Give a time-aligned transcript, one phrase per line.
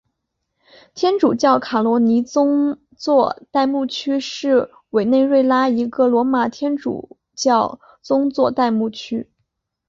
[0.95, 9.29] 天主教卡罗尼宗座代牧区是委内瑞拉一个罗马天主教宗座代牧区。